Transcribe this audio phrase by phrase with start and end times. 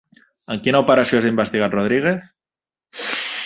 [0.55, 2.33] En quina operació és investigat Rodríguez?